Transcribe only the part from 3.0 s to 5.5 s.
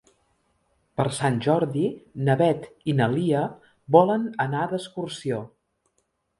na Lia volen anar d'excursió.